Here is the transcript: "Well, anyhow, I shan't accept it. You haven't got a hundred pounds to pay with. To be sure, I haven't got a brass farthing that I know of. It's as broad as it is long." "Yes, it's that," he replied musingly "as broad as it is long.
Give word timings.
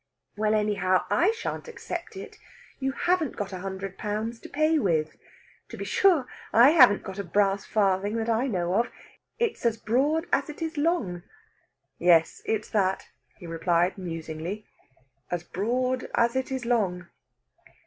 "Well, 0.35 0.55
anyhow, 0.55 1.05
I 1.11 1.29
shan't 1.29 1.67
accept 1.67 2.17
it. 2.17 2.39
You 2.79 2.91
haven't 2.91 3.35
got 3.35 3.53
a 3.53 3.59
hundred 3.59 3.99
pounds 3.99 4.39
to 4.39 4.49
pay 4.49 4.79
with. 4.79 5.15
To 5.69 5.77
be 5.77 5.85
sure, 5.85 6.25
I 6.51 6.71
haven't 6.71 7.03
got 7.03 7.19
a 7.19 7.23
brass 7.23 7.65
farthing 7.65 8.15
that 8.15 8.27
I 8.27 8.47
know 8.47 8.73
of. 8.73 8.89
It's 9.37 9.63
as 9.63 9.77
broad 9.77 10.25
as 10.33 10.49
it 10.49 10.59
is 10.59 10.75
long." 10.75 11.21
"Yes, 11.99 12.41
it's 12.45 12.71
that," 12.71 13.09
he 13.37 13.45
replied 13.45 13.95
musingly 13.99 14.65
"as 15.29 15.43
broad 15.43 16.07
as 16.15 16.35
it 16.35 16.51
is 16.51 16.65
long. 16.65 17.05